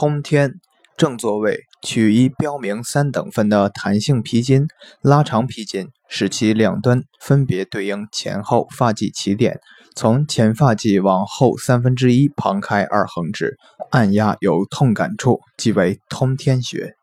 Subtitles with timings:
[0.00, 0.60] 通天，
[0.96, 4.68] 正座位取一标明三等分的弹性皮筋，
[5.02, 9.58] 拉长皮筋，使其两端分别对应前后发际起点，
[9.96, 13.56] 从前发际往后三分之一旁开二横指，
[13.90, 16.94] 按压有痛感处，即为通天穴。